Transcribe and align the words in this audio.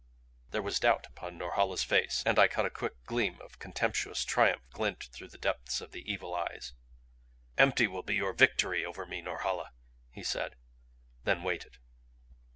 There 0.49 0.63
was 0.63 0.79
doubt 0.79 1.05
upon 1.05 1.37
Norhala's 1.37 1.83
face 1.83 2.23
and 2.25 2.39
I 2.39 2.47
caught 2.47 2.65
a 2.65 2.71
quick 2.71 3.03
gleam 3.03 3.39
of 3.39 3.59
contemptuous 3.59 4.25
triumph 4.25 4.67
glint 4.71 5.03
through 5.11 5.27
the 5.27 5.37
depths 5.37 5.79
of 5.79 5.91
the 5.91 6.11
evil 6.11 6.33
eyes. 6.33 6.73
"Empty 7.55 7.85
will 7.85 8.01
be 8.01 8.15
your 8.15 8.33
victory 8.33 8.83
over 8.83 9.05
me, 9.05 9.21
Norhala," 9.21 9.73
he 10.09 10.23
said; 10.23 10.55
then 11.23 11.43
waited. 11.43 11.77